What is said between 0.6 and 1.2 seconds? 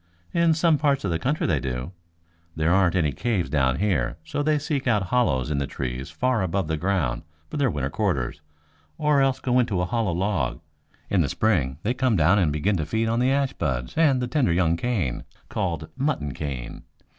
parts of the